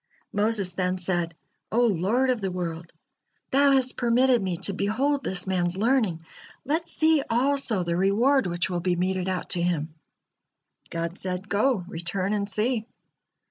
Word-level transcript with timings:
Moses 0.33 0.73
then 0.73 0.97
said: 0.97 1.35
"O 1.71 1.81
Lord 1.85 2.31
of 2.31 2.41
the 2.41 2.49
world! 2.49 2.91
Thou 3.51 3.73
has 3.73 3.91
permitted 3.93 4.41
me 4.41 4.57
to 4.57 4.73
behold 4.73 5.23
this 5.23 5.45
man's 5.45 5.77
learning, 5.77 6.25
let 6.65 6.89
see 6.89 7.21
also 7.29 7.83
the 7.83 7.95
reward 7.95 8.47
which 8.47 8.67
will 8.67 8.79
be 8.79 8.95
meted 8.95 9.29
out 9.29 9.51
to 9.51 9.61
him." 9.61 9.93
God 10.89 11.19
said: 11.19 11.47
"Go, 11.47 11.85
return 11.87 12.33
and 12.33 12.49
see." 12.49 12.87